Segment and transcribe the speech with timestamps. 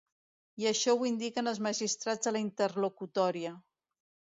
[0.63, 3.59] I així ho indiquen els magistrats en la interlocutòria.